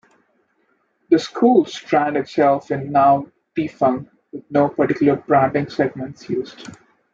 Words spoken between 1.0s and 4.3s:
The schools strand itself is now defunct,